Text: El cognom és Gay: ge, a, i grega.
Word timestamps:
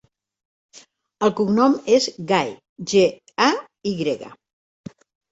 El 1.25 1.33
cognom 1.39 1.75
és 1.97 2.07
Gay: 2.31 2.49
ge, 2.93 3.03
a, 3.49 3.49
i 3.91 3.93
grega. 3.99 4.31